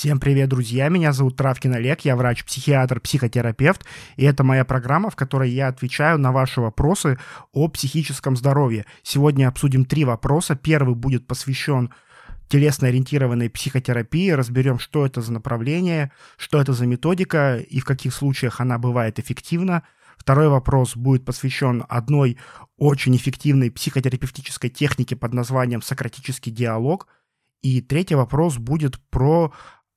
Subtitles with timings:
[0.00, 0.88] Всем привет, друзья!
[0.88, 3.84] Меня зовут Травкин Олег, я врач-психиатр, психотерапевт,
[4.16, 7.18] и это моя программа, в которой я отвечаю на ваши вопросы
[7.52, 8.86] о психическом здоровье.
[9.02, 10.56] Сегодня обсудим три вопроса.
[10.56, 11.90] Первый будет посвящен
[12.48, 18.62] телесно-ориентированной психотерапии, разберем, что это за направление, что это за методика и в каких случаях
[18.62, 19.82] она бывает эффективна.
[20.16, 22.38] Второй вопрос будет посвящен одной
[22.78, 27.06] очень эффективной психотерапевтической технике под названием сократический диалог.
[27.60, 29.52] И третий вопрос будет про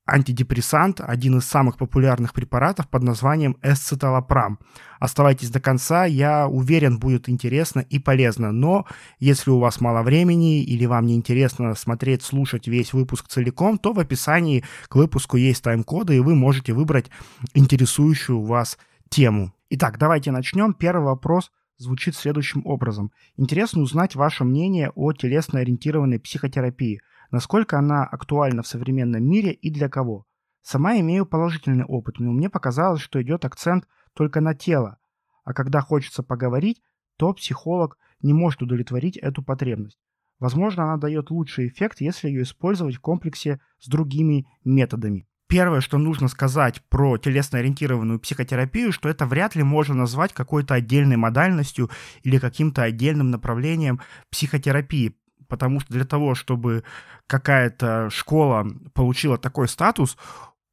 [0.06, 4.60] антидепрессант, один из самых популярных препаратов под названием эсциталопрам.
[5.00, 8.52] Оставайтесь до конца, я уверен, будет интересно и полезно.
[8.52, 8.86] Но
[9.20, 13.94] если у вас мало времени или вам не интересно смотреть, слушать весь выпуск целиком, то
[13.94, 17.10] в описании к выпуску есть тайм-коды, и вы можете выбрать
[17.54, 18.78] интересующую вас
[19.10, 19.54] тему.
[19.70, 20.74] Итак, давайте начнем.
[20.74, 23.12] Первый вопрос звучит следующим образом.
[23.38, 27.00] Интересно узнать ваше мнение о телесно-ориентированной психотерапии–
[27.34, 30.26] насколько она актуальна в современном мире и для кого.
[30.62, 35.00] Сама имею положительный опыт, но мне показалось, что идет акцент только на тело,
[35.44, 36.82] а когда хочется поговорить,
[37.18, 39.98] то психолог не может удовлетворить эту потребность.
[40.40, 45.28] Возможно, она дает лучший эффект, если ее использовать в комплексе с другими методами.
[45.48, 51.18] Первое, что нужно сказать про телесно-ориентированную психотерапию, что это вряд ли можно назвать какой-то отдельной
[51.18, 51.90] модальностью
[52.22, 55.16] или каким-то отдельным направлением психотерапии
[55.54, 56.84] потому что для того, чтобы
[57.28, 58.66] какая-то школа
[58.96, 60.18] получила такой статус,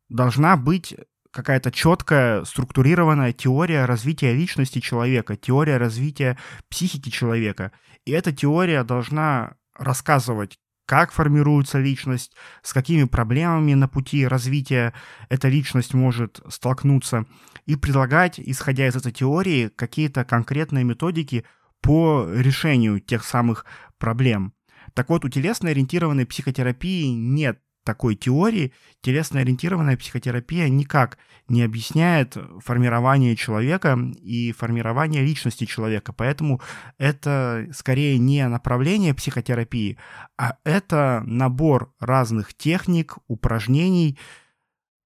[0.09, 0.97] должна быть
[1.33, 6.39] какая-то четкая, структурированная теория развития личности человека, теория развития
[6.71, 7.73] психики человека.
[8.07, 14.95] И эта теория должна рассказывать, как формируется личность, с какими проблемами на пути развития
[15.29, 17.27] эта личность может столкнуться,
[17.67, 21.45] и предлагать, исходя из этой теории, какие-то конкретные методики
[21.83, 23.67] по решению тех самых
[23.99, 24.55] проблем.
[24.95, 28.73] Так вот, у телесно-ориентированной психотерапии нет такой теории.
[29.03, 36.13] Телесно-ориентированная психотерапия никак не объясняет формирование человека и формирование личности человека.
[36.13, 36.61] Поэтому
[36.99, 39.99] это скорее не направление психотерапии,
[40.39, 44.19] а это набор разных техник, упражнений,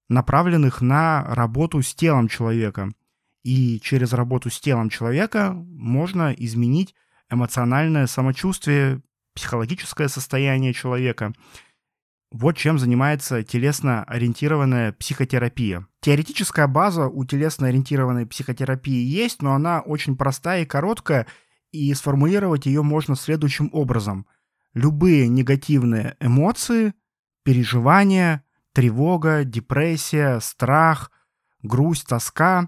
[0.09, 2.91] направленных на работу с телом человека.
[3.43, 6.95] И через работу с телом человека можно изменить
[7.29, 9.01] эмоциональное самочувствие
[9.35, 11.33] психологическое состояние человека.
[12.31, 15.87] Вот чем занимается телесно-ориентированная психотерапия.
[16.01, 21.27] Теоретическая база у телесно-ориентированной психотерапии есть, но она очень простая и короткая,
[21.71, 24.25] и сформулировать ее можно следующим образом.
[24.73, 26.93] Любые негативные эмоции,
[27.43, 31.11] переживания, тревога, депрессия, страх,
[31.61, 32.67] грусть, тоска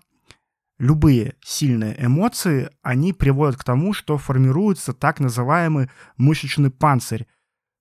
[0.79, 7.27] любые сильные эмоции, они приводят к тому, что формируется так называемый мышечный панцирь,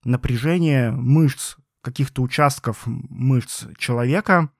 [0.04, 4.50] напряжение мышц, каких-то участков мышц человека,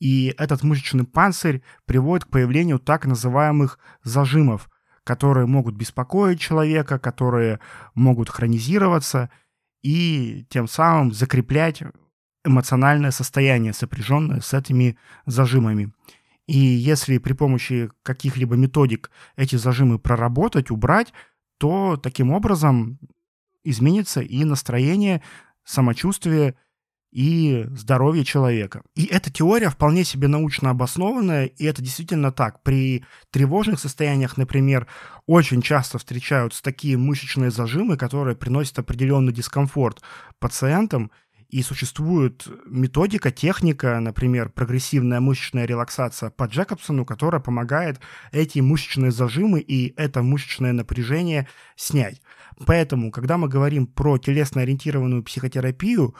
[0.00, 4.68] и этот мышечный панцирь приводит к появлению так называемых зажимов,
[5.04, 7.60] которые могут беспокоить человека, которые
[7.94, 9.30] могут хронизироваться
[9.82, 11.82] и тем самым закреплять
[12.44, 14.96] эмоциональное состояние, сопряженное с этими
[15.26, 15.92] зажимами.
[16.48, 21.12] И если при помощи каких-либо методик эти зажимы проработать, убрать,
[21.58, 22.98] то таким образом
[23.64, 25.22] изменится и настроение,
[25.62, 26.54] самочувствие
[27.10, 28.82] и здоровье человека.
[28.94, 32.62] И эта теория вполне себе научно обоснованная, и это действительно так.
[32.62, 34.86] При тревожных состояниях, например,
[35.26, 40.00] очень часто встречаются такие мышечные зажимы, которые приносят определенный дискомфорт
[40.38, 41.10] пациентам,
[41.48, 48.00] и существует методика, техника, например, прогрессивная мышечная релаксация по Джекобсону, которая помогает
[48.32, 52.20] эти мышечные зажимы и это мышечное напряжение снять.
[52.66, 56.14] Поэтому, когда мы говорим про телесно-ориентированную психотерапию,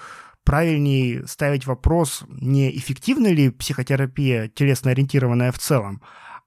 [0.45, 6.01] правильнее ставить вопрос, не эффективна ли психотерапия телесно-ориентированная в целом,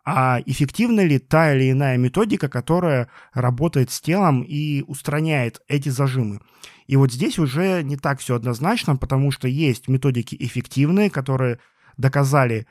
[0.03, 6.39] а эффективна ли та или иная методика, которая работает с телом и устраняет эти зажимы.
[6.87, 11.59] И вот здесь уже не так все однозначно, потому что есть методики эффективные, которые
[11.97, 12.67] доказали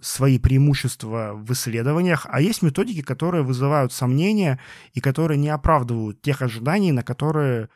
[0.00, 4.58] свои преимущества в исследованиях, а есть методики, которые вызывают сомнения
[4.94, 7.68] и которые не оправдывают тех ожиданий, на которые,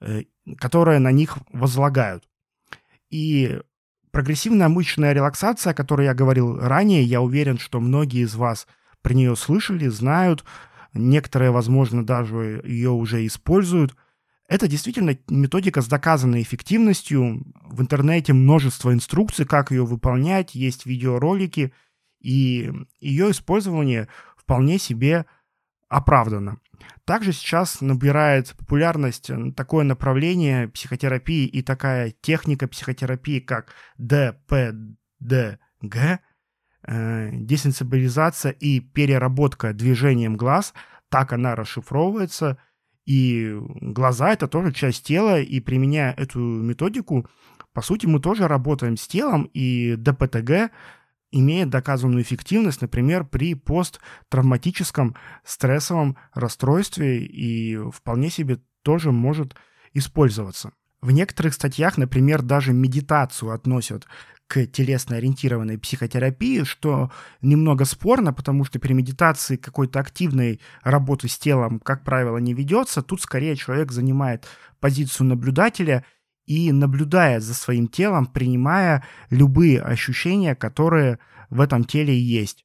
[0.00, 0.22] э,
[0.58, 2.28] которые на них возлагают.
[3.10, 3.60] И
[4.14, 8.68] прогрессивная мышечная релаксация, о которой я говорил ранее, я уверен, что многие из вас
[9.02, 10.44] про нее слышали, знают,
[10.92, 13.96] некоторые, возможно, даже ее уже используют.
[14.48, 17.42] Это действительно методика с доказанной эффективностью.
[17.64, 21.72] В интернете множество инструкций, как ее выполнять, есть видеоролики,
[22.20, 24.06] и ее использование
[24.36, 25.26] вполне себе
[25.88, 26.60] оправдано.
[27.04, 34.88] Также сейчас набирает популярность такое направление психотерапии и такая техника психотерапии, как ДПДГ,
[36.86, 40.74] э, десенсибилизация и переработка движением глаз.
[41.08, 42.58] Так она расшифровывается.
[43.06, 47.28] И глаза— это тоже часть тела, и применяя эту методику,
[47.74, 50.70] по сути, мы тоже работаем с телом, и ДПТГ
[51.34, 59.56] имеет доказанную эффективность, например, при посттравматическом стрессовом расстройстве и вполне себе тоже может
[59.92, 60.72] использоваться.
[61.00, 64.06] В некоторых статьях, например, даже медитацию относят
[64.46, 67.10] к телесно-ориентированной психотерапии, что
[67.42, 73.02] немного спорно, потому что при медитации какой-то активной работы с телом, как правило, не ведется.
[73.02, 74.46] Тут скорее человек занимает
[74.80, 76.04] позицию наблюдателя
[76.46, 81.18] и наблюдая за своим телом, принимая любые ощущения, которые
[81.50, 82.64] в этом теле есть.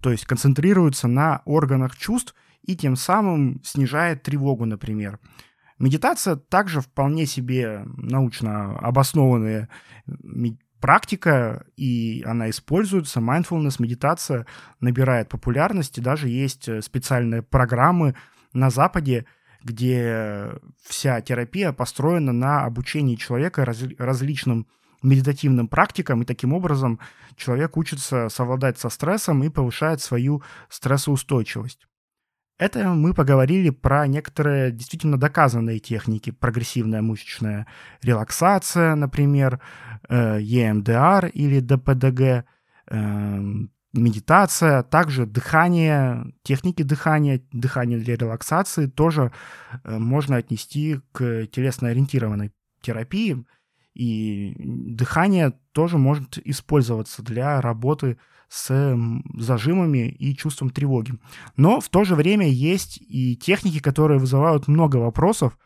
[0.00, 5.18] То есть концентрируется на органах чувств и тем самым снижает тревогу, например.
[5.78, 9.68] Медитация также вполне себе научно обоснованная
[10.80, 13.20] практика, и она используется.
[13.20, 14.46] Mindfulness, медитация
[14.80, 16.00] набирает популярности.
[16.00, 18.14] Даже есть специальные программы
[18.52, 19.26] на Западе,
[19.66, 20.52] где
[20.82, 24.66] вся терапия построена на обучении человека раз, различным
[25.02, 26.98] медитативным практикам, и таким образом
[27.36, 31.86] человек учится совладать со стрессом и повышает свою стрессоустойчивость.
[32.58, 36.30] Это мы поговорили про некоторые действительно доказанные техники.
[36.30, 37.66] Прогрессивная мышечная
[38.02, 39.60] релаксация, например,
[40.08, 42.46] EMDR э, или ДПДГ,
[43.96, 49.32] медитация, также дыхание, техники дыхания, дыхание для релаксации тоже
[49.84, 53.44] э, можно отнести к телесно-ориентированной терапии.
[53.94, 58.96] И дыхание тоже может использоваться для работы с
[59.34, 61.14] зажимами и чувством тревоги.
[61.56, 65.58] Но в то же время есть и техники, которые вызывают много вопросов,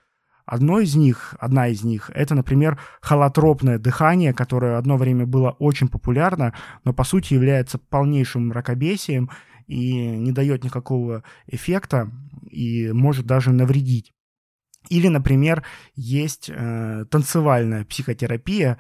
[0.51, 5.87] Одно из них, одна из них, это, например, холотропное дыхание, которое одно время было очень
[5.87, 9.31] популярно, но по сути является полнейшим мракобесием
[9.69, 12.11] и не дает никакого эффекта
[12.51, 14.13] и может даже навредить.
[14.89, 15.63] Или, например,
[15.95, 18.77] есть э, танцевальная психотерапия.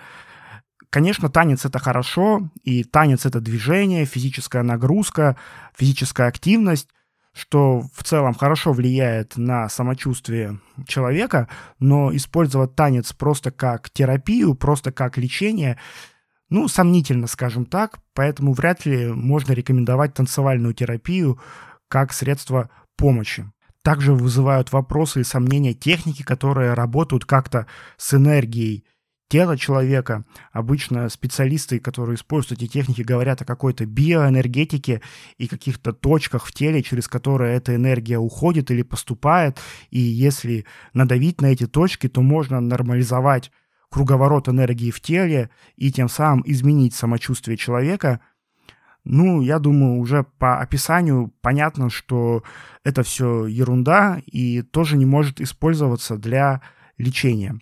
[0.91, 5.37] Конечно, танец это хорошо, и танец это движение, физическая нагрузка,
[5.77, 6.89] физическая активность,
[7.33, 11.49] что в целом хорошо влияет на самочувствие человека,
[11.79, 15.79] но использовать танец просто как терапию, просто как лечение,
[16.49, 21.41] ну, сомнительно, скажем так, поэтому вряд ли можно рекомендовать танцевальную терапию
[21.89, 23.51] как средство помощи.
[23.83, 27.67] Также вызывают вопросы и сомнения техники, которые работают как-то
[27.97, 28.85] с энергией
[29.31, 30.25] тело человека.
[30.53, 35.01] Обычно специалисты, которые используют эти техники, говорят о какой-то биоэнергетике
[35.39, 39.59] и каких-то точках в теле, через которые эта энергия уходит или поступает.
[39.91, 43.53] И если надавить на эти точки, то можно нормализовать
[43.89, 48.21] круговорот энергии в теле и тем самым изменить самочувствие человека.
[49.05, 52.43] Ну, я думаю, уже по описанию понятно, что
[52.85, 56.63] это все ерунда и тоже не может использоваться для
[56.99, 57.61] лечения.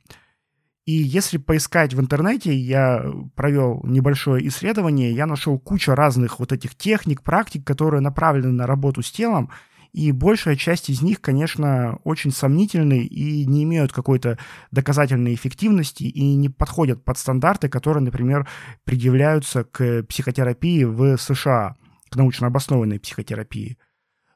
[0.89, 3.05] И если поискать в интернете, я
[3.35, 9.03] провел небольшое исследование, я нашел кучу разных вот этих техник, практик, которые направлены на работу
[9.03, 9.51] с телом,
[9.93, 14.39] и большая часть из них, конечно, очень сомнительны и не имеют какой-то
[14.71, 18.49] доказательной эффективности и не подходят под стандарты, которые, например,
[18.85, 21.77] предъявляются к психотерапии в США,
[22.09, 23.77] к научно обоснованной психотерапии.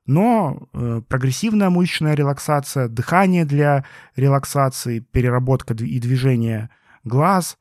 [0.06, 3.84] Но э, прогрессивная мышечная релаксация, дыхание для
[4.16, 6.70] релаксации, переработка и движение
[7.04, 7.56] глаз,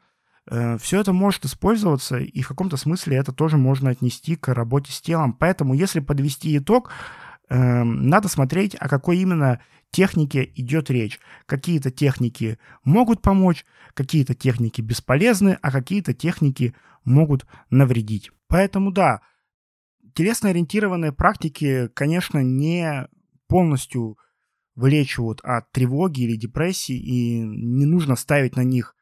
[0.50, 4.92] э, все это может использоваться, и в каком-то смысле это тоже можно отнести к работе
[4.92, 5.34] с телом.
[5.34, 6.92] Поэтому, если подвести итог,
[7.50, 9.60] э, надо смотреть, о какой именно
[9.92, 11.20] технике идет речь.
[11.46, 18.32] Какие-то техники могут помочь, какие-то техники бесполезны, а какие-то техники могут навредить.
[18.48, 19.22] Поэтому да,
[20.14, 23.08] телесно-ориентированные практики, конечно, не
[23.48, 24.18] полностью
[24.76, 28.96] вылечивают от тревоги или депрессии, и не нужно ставить на них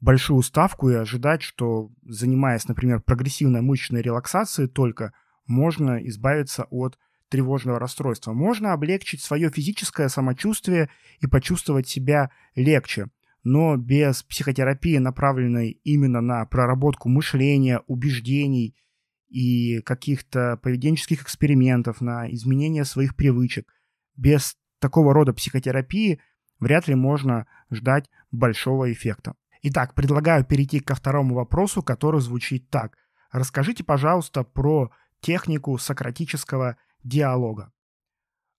[0.00, 5.12] большую ставку и ожидать, что, занимаясь, например, прогрессивной мышечной релаксацией только,
[5.46, 6.98] можно избавиться от
[7.28, 8.32] тревожного расстройства.
[8.32, 13.06] Можно облегчить свое физическое самочувствие и почувствовать себя легче,
[13.42, 18.76] но без психотерапии, направленной именно на проработку мышления, убеждений–
[19.28, 23.72] и каких-то поведенческих экспериментов, на изменение своих привычек.
[24.16, 26.20] Без такого рода психотерапии
[26.60, 29.34] вряд ли можно ждать большого эффекта.
[29.62, 32.96] Итак, предлагаю перейти ко второму вопросу, который звучит так.
[33.32, 34.90] Расскажите, пожалуйста, про
[35.20, 37.72] технику сократического диалога.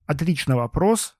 [0.05, 1.17] Отличный вопрос.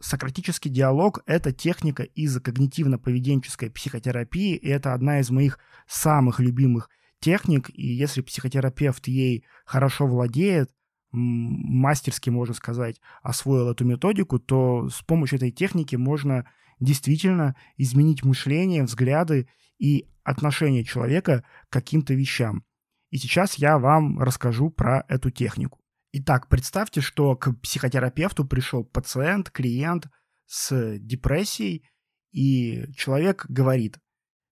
[0.00, 6.90] Сократический диалог– это техника из когнитивно-поведенческой психотерапии, и это одна из моих самых любимых
[7.24, 10.70] техник, и если психотерапевт ей хорошо владеет,
[11.10, 16.44] мастерски, можно сказать, освоил эту методику, то с помощью этой техники можно
[16.80, 22.64] действительно изменить мышление, взгляды и отношение человека к каким-то вещам.
[23.10, 25.80] И сейчас я вам расскажу про эту технику.
[26.12, 30.08] Итак, представьте, что к психотерапевту пришел пациент, клиент
[30.46, 31.88] с депрессией,
[32.32, 33.98] и человек говорит,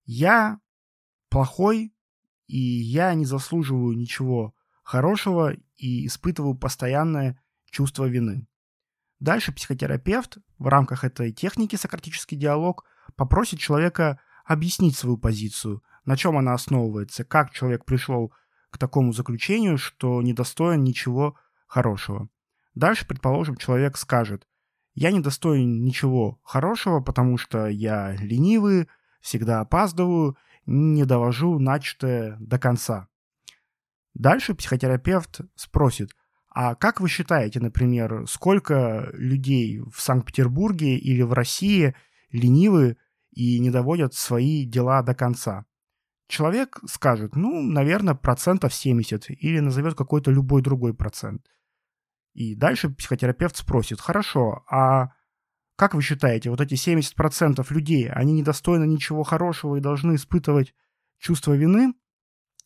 [0.05, 0.59] я
[1.29, 1.93] плохой,
[2.47, 8.47] и я не заслуживаю ничего хорошего и испытываю постоянное чувство вины.
[9.19, 12.83] Дальше психотерапевт в рамках этой техники сократический диалог
[13.15, 18.33] попросит человека объяснить свою позицию, на чем она основывается, как человек пришел
[18.69, 22.29] к такому заключению, что недостоин ничего хорошего.
[22.75, 24.47] Дальше, предположим, человек скажет,
[24.95, 28.87] я не достоин ничего хорошего, потому что я ленивый,
[29.21, 33.07] всегда опаздываю, не довожу начатое до конца.
[34.13, 36.11] Дальше психотерапевт спросит,
[36.49, 41.95] а как вы считаете, например, сколько людей в Санкт-Петербурге или в России
[42.31, 42.97] ленивы
[43.31, 45.65] и не доводят свои дела до конца?
[46.27, 51.47] Человек скажет, ну, наверное, процентов 70 или назовет какой-то любой другой процент.
[52.33, 55.09] И дальше психотерапевт спросит, хорошо, а
[55.75, 60.73] как вы считаете, вот эти 70% людей, они недостойны ничего хорошего и должны испытывать
[61.19, 61.93] чувство вины?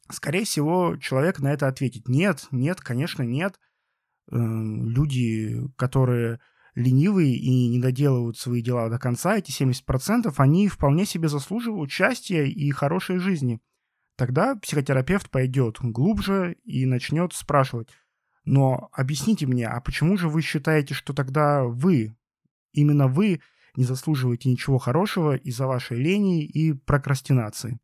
[0.10, 3.60] Скорее всего, человек на это ответит, нет, нет, конечно, нет.
[4.32, 6.40] Эм, люди, которые
[6.76, 12.44] ленивые и не доделывают свои дела до конца, эти 70%, они вполне себе заслуживают счастья
[12.44, 13.60] и хорошей жизни.
[14.18, 17.90] Тогда психотерапевт пойдет глубже и начнет спрашивать,
[18.46, 22.16] но объясните мне, а почему же вы считаете, что тогда вы,
[22.78, 23.42] именно вы,
[23.76, 27.80] не заслуживаете ничего хорошего из-за вашей лени и прокрастинации?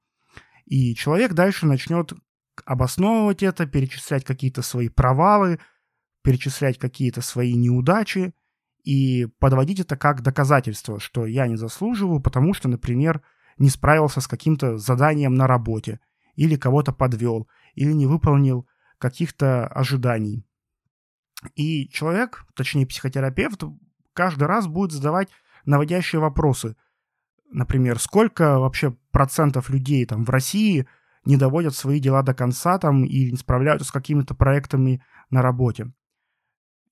[0.66, 2.14] И человек дальше начнет
[2.66, 5.60] обосновывать это, перечислять какие-то свои провалы,
[6.24, 8.34] перечислять какие-то свои неудачи
[8.84, 13.22] и подводить это как доказательство, что я не заслуживаю, потому что, например,
[13.58, 16.00] не справился с каким-то заданием на работе,
[16.36, 20.46] или кого-то подвел, или не выполнил каких-то ожиданий.
[21.56, 23.64] И человек, точнее психотерапевт,
[24.14, 25.30] каждый раз будет задавать
[25.66, 26.76] наводящие вопросы.
[27.52, 30.88] Например, сколько вообще процентов людей там в России
[31.26, 35.92] не доводят свои дела до конца там или не справляются с какими-то проектами на работе.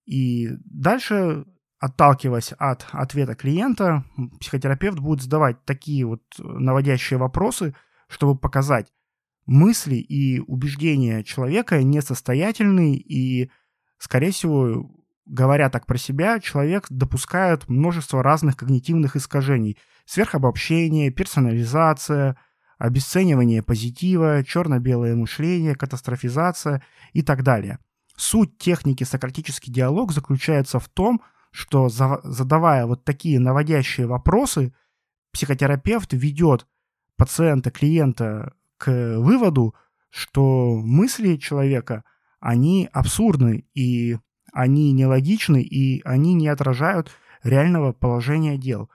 [0.06, 1.46] И дальше,
[1.80, 4.06] отталкиваясь от ответа клиента,
[4.40, 7.76] психотерапевт будет задавать такие вот наводящие вопросы,
[8.08, 8.92] чтобы показать,
[9.46, 13.50] мысли и убеждения человека несостоятельны и
[13.98, 14.90] скорее всего,
[15.26, 19.78] говоря так про себя, человек допускает множество разных когнитивных искажений.
[20.06, 22.38] Сверхобобщение, персонализация,
[22.78, 27.80] обесценивание позитива, черно-белое мышление, катастрофизация и так далее.
[28.16, 34.74] Суть техники сократический диалог заключается в том, что задавая вот такие наводящие вопросы,
[35.32, 36.68] психотерапевт ведет
[37.18, 39.76] пациента, клиента к выводу,
[40.10, 42.04] что мысли человека–
[42.42, 44.18] они абсурдны, и
[44.52, 47.12] они нелогичны, и они не отражают
[47.44, 48.90] реального положения дел.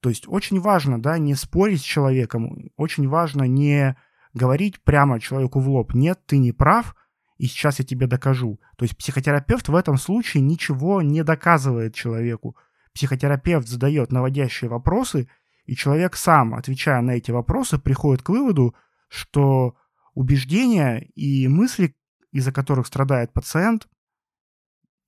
[0.00, 3.96] То есть очень важно, да, не спорить с человеком, очень важно не
[4.32, 6.94] говорить прямо человеку в лоб, нет, ты не прав,
[7.36, 8.60] и сейчас я тебе докажу.
[8.76, 12.56] То есть психотерапевт в этом случае ничего не доказывает человеку.
[12.94, 15.28] Психотерапевт задает наводящие вопросы,
[15.66, 18.74] и человек сам, отвечая на эти вопросы, приходит к выводу,
[19.08, 19.76] что
[20.14, 21.94] убеждения и мысли,
[22.32, 23.88] из-за которых страдает пациент,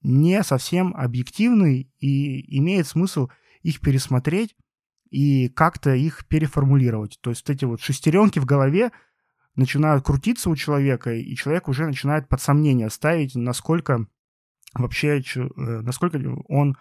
[0.02, 3.28] не совсем объективны и имеет смысл
[3.62, 4.56] их пересмотреть
[5.10, 7.18] и как-то их переформулировать.
[7.20, 8.90] То есть эти вот шестеренки в голове
[9.54, 14.06] начинают крутиться у человека, и человек уже начинает под сомнение ставить, насколько
[14.74, 16.18] вообще, э, насколько
[16.48, 16.76] он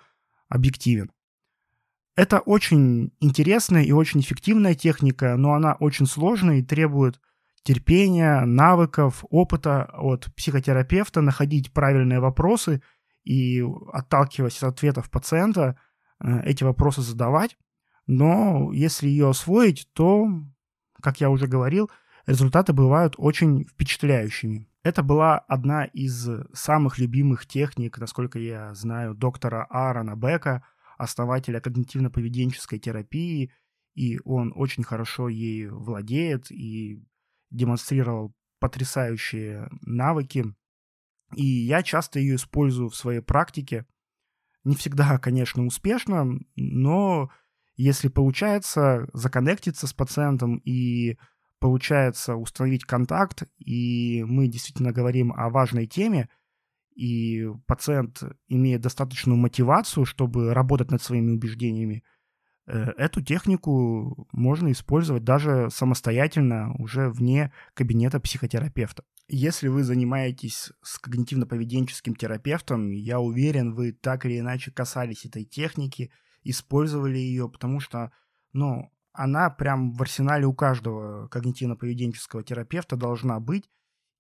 [0.48, 1.12] объективен.
[2.16, 7.20] Это очень интересная и очень эффективная техника, но она очень сложная и требует
[7.64, 12.82] терпения, навыков, опыта от психотерапевта находить правильные вопросы
[13.24, 15.78] и, отталкиваясь от ответов пациента,
[16.20, 17.58] э, эти вопросы задавать.
[18.08, 20.28] Но если ее освоить, то,
[21.02, 21.90] как я уже говорил,
[22.26, 24.68] результаты бывают очень впечатляющими.
[24.84, 30.64] Это была одна из самых любимых техник, насколько я знаю, доктора Аарона Бека,
[30.98, 33.52] основателя когнитивно-поведенческой терапии,
[33.94, 37.04] и он очень хорошо ей владеет и
[37.52, 40.46] демонстрировал потрясающие навыки,
[41.36, 43.86] и я часто ее использую в своей практике.
[44.64, 47.32] Не всегда, конечно, успешно, но
[47.76, 51.18] если получается законнектиться с пациентом и
[51.60, 56.30] получается установить контакт, и мы действительно говорим о важной теме,
[56.96, 62.04] и пациент имеет достаточную мотивацию, чтобы работать над своими убеждениями,
[62.72, 69.04] эту технику можно использовать даже самостоятельно, уже вне кабинета психотерапевта.
[69.28, 76.12] Если вы занимаетесь с когнитивно-поведенческим терапевтом, я уверен, вы так или иначе касались этой техники,
[76.44, 78.12] использовали ее, потому что,
[78.54, 83.70] ну, она прям в арсенале у каждого когнитивно-поведенческого терапевта должна быть,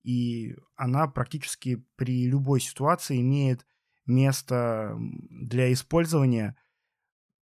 [0.03, 3.65] и она практически при любой ситуации имеет
[4.05, 6.55] место для использования.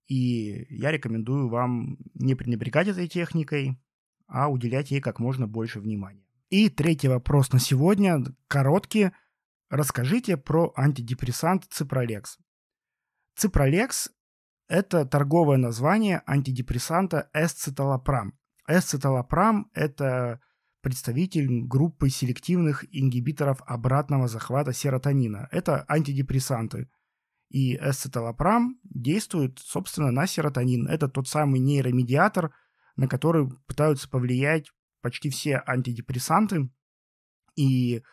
[0.10, 3.80] И я рекомендую вам не пренебрегать этой техникой,
[4.28, 6.26] а уделять ей как можно больше внимания.
[6.50, 9.12] И третий вопрос на сегодня, короткий.
[9.70, 12.40] Расскажите про антидепрессант Ципролекс.
[13.36, 14.10] Ципролекс–
[14.68, 18.34] это торговое название антидепрессанта эсциталопрам.
[18.68, 20.42] Эсциталопрам– это
[20.82, 25.48] представитель группы селективных ингибиторов обратного захвата серотонина.
[25.52, 26.90] Это антидепрессанты.
[27.50, 30.88] И эсциталопрам действует, собственно, на серотонин.
[30.88, 32.54] Это тот самый нейромедиатор,
[32.96, 36.70] на который пытаются повлиять почти все антидепрессанты.
[37.56, 38.04] И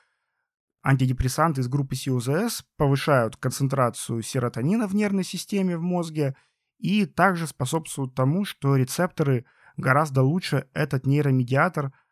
[0.82, 6.34] антидепрессанты из группы СИОЗС повышают концентрацию серотонина в нервной системе в мозге
[6.78, 9.44] и также способствуют тому, что рецепторы
[9.76, 11.92] гораздо лучше этот нейромедиатор–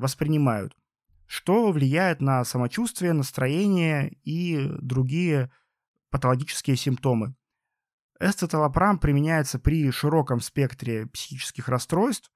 [0.00, 0.76] воспринимают,
[1.26, 5.52] что влияет на самочувствие, настроение и другие
[6.10, 7.34] патологические симптомы.
[8.18, 12.30] Эсцеталопрам применяется при широком спектре психических расстройств.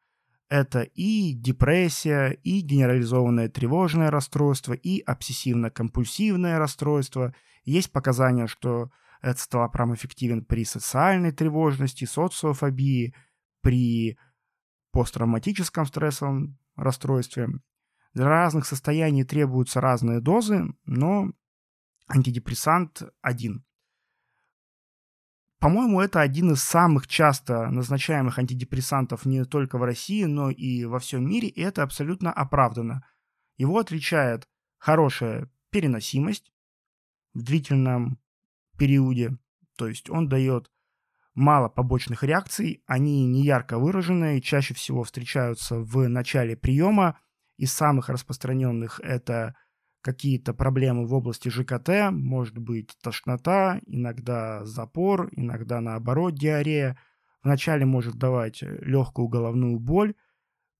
[0.48, 7.34] Это и депрессия, и генерализованное тревожное расстройство, и обсессивно-компульсивное расстройство.
[7.64, 8.90] Есть показания, что
[9.22, 13.14] эцеталопрам эффективен при социальной тревожности, социофобии,
[13.62, 14.18] при
[14.92, 17.48] посттравматическом стрессовом расстройстве.
[18.12, 21.32] Для разных состояний требуются разные дозы, но
[22.06, 23.64] антидепрессант один.
[25.58, 30.98] По-моему, это один из самых часто назначаемых антидепрессантов не только в России, но и во
[30.98, 33.06] всем мире, и это абсолютно оправдано.
[33.56, 36.52] Его отличает хорошая переносимость
[37.32, 38.20] в длительном
[38.76, 39.38] периоде,
[39.76, 40.70] то есть он дает
[41.34, 47.18] мало побочных реакций, они не ярко выраженные, чаще всего встречаются в начале приема.
[47.56, 49.54] Из самых распространенных это
[50.04, 56.98] какие-то проблемы в области ЖКТ, может быть тошнота, иногда запор, иногда наоборот диарея.
[57.42, 60.14] Вначале может давать легкую головную боль,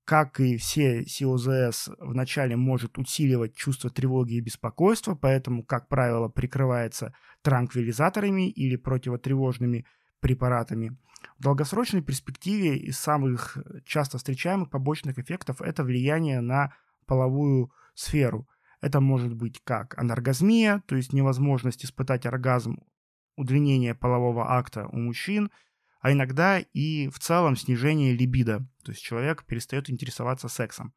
[0.05, 7.15] как и все СИОЗС, вначале может усиливать чувство тревоги и беспокойства, поэтому, как правило, прикрывается
[7.41, 9.87] транквилизаторами или противотревожными
[10.21, 10.99] препаратами.
[11.39, 13.57] В долгосрочной перспективе из самых
[13.87, 16.75] часто встречаемых побочных эффектов это влияние на
[17.07, 18.47] половую сферу.
[18.85, 22.83] Это может быть как анаргазмия, то есть невозможность испытать оргазм,
[23.35, 25.51] удлинение полового акта у мужчин,
[26.03, 30.93] а иногда и в целом снижение либидо, то есть человек перестает интересоваться сексом.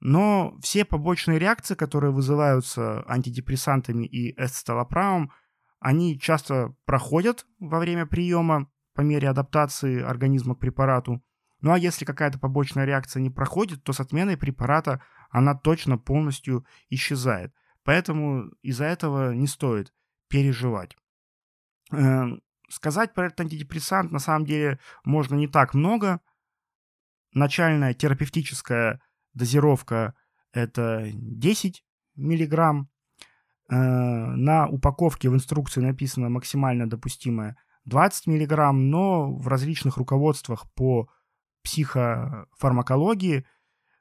[0.00, 5.32] Но все побочные реакции, которые вызываются антидепрессантами и эсциталопрамом,
[5.80, 11.24] они часто проходят во время приема по мере адаптации организма к препарату.
[11.62, 15.00] Ну а если какая-то побочная реакция не проходит, то с отменой препарата
[15.34, 17.52] она точно полностью исчезает.
[17.82, 19.92] Поэтому из-за этого не стоит
[20.28, 20.96] переживать.
[21.92, 26.20] Эм, сказать про этот антидепрессант на самом деле можно не так много.
[27.32, 29.02] Начальная терапевтическая
[29.34, 30.14] дозировка
[30.52, 32.88] это 10 миллиграмм
[33.70, 41.08] Э, на упаковке в инструкции написано максимально допустимое 20 мг, но в различных руководствах по
[41.62, 43.46] психофармакологии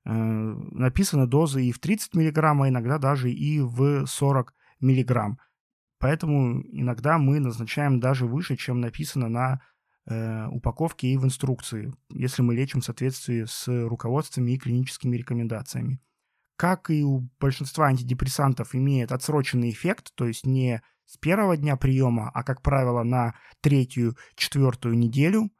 [0.06, 5.38] написаны дозы и в 30 мг, а иногда даже и в 40 мг.
[6.00, 9.62] Поэтому иногда мы назначаем даже выше, чем написано на
[10.06, 16.02] э, упаковке и в инструкции, если мы лечим в соответствии с руководствами и клиническими рекомендациями
[16.56, 22.30] как и у большинства антидепрессантов, имеет отсроченный эффект, то есть не с первого дня приема,
[22.34, 25.52] а, как правило, на третью, четвертую неделю.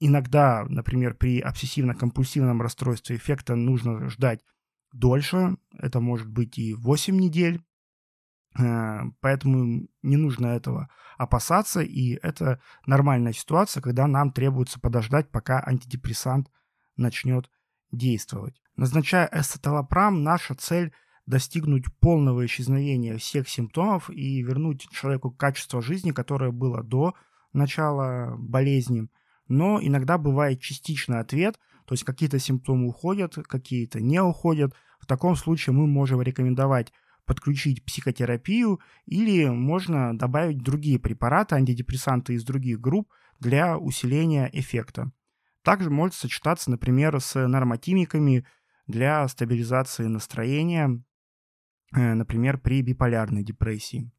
[0.00, 4.40] Иногда, например, при обсессивно-компульсивном расстройстве эффекта нужно ждать
[4.92, 7.62] дольше, это может быть и 8 недель,
[8.58, 15.62] э, поэтому не нужно этого опасаться, и это нормальная ситуация, когда нам требуется подождать, пока
[15.64, 16.50] антидепрессант
[16.96, 17.50] начнет
[17.92, 18.60] действовать.
[18.76, 20.92] Назначая эсцеталопрам, наша цель
[21.26, 27.14] достигнуть полного исчезновения всех симптомов и вернуть человеку качество жизни, которое было до
[27.52, 29.08] начала болезни.
[29.50, 34.72] Но иногда бывает частичный ответ, то есть какие-то симптомы уходят, какие-то не уходят.
[35.00, 36.92] В таком случае мы можем рекомендовать
[37.26, 43.10] подключить психотерапию или можно добавить другие препараты, антидепрессанты из других групп
[43.40, 45.10] для усиления эффекта.
[45.64, 48.46] Также может сочетаться, например, с нормотимиками
[48.86, 51.02] для стабилизации настроения,
[51.92, 54.12] э, например, при биполярной депрессии.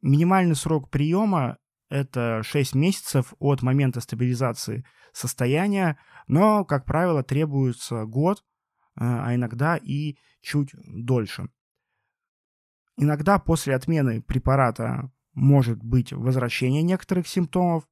[0.00, 8.38] Минимальный срок приема– это 6 месяцев от момента стабилизации состояния, но, как правило, требуется год,
[8.38, 8.42] э,
[9.00, 11.48] а иногда и чуть дольше.
[12.96, 17.88] Иногда после отмены препарата может быть возвращение некоторых симптомов,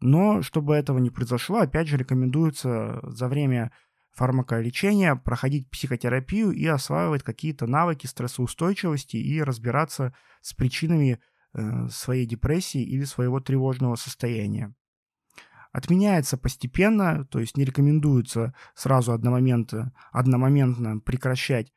[0.00, 3.72] но чтобы этого не произошло, опять же рекомендуется за время
[4.12, 11.20] фармаколечения проходить психотерапию и осваивать какие-то навыки стрессоустойчивости и разбираться с причинами
[11.90, 14.74] своей депрессии или своего тревожного состояния.
[15.72, 21.72] Отменяется постепенно, то есть не рекомендуется сразу одномоментно, одномоментно прекращать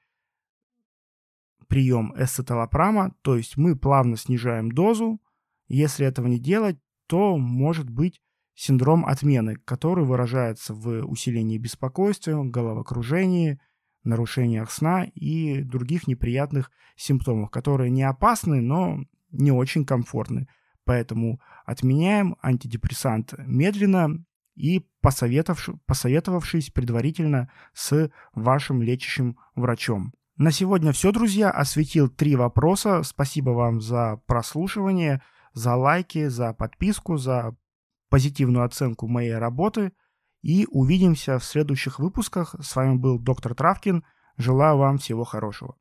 [1.67, 5.19] прием эсцеталопрама, то есть мы плавно снижаем дозу.
[5.67, 8.21] Если этого не делать, то может быть
[8.53, 13.59] синдром отмены, который выражается в усилении беспокойства, головокружении,
[14.03, 20.47] нарушениях сна и других неприятных симптомах, которые не опасны, но не очень комфортны.
[20.85, 24.23] Поэтому отменяем антидепрессант медленно
[24.55, 30.13] и посоветовавшись предварительно с вашим лечащим врачом.
[30.37, 31.49] На сегодня все, друзья.
[31.49, 33.03] Осветил три вопроса.
[33.03, 35.21] Спасибо вам за прослушивание,
[35.53, 37.55] за лайки, за подписку, за
[38.09, 39.93] позитивную оценку моей работы.
[40.43, 42.55] И увидимся в следующих выпусках.
[42.61, 44.03] С вами был доктор Травкин.
[44.37, 45.75] Желаю вам всего хорошего.